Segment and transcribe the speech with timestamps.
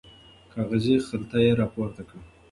[0.51, 2.21] کاغذي خلطه یې راپورته کړه.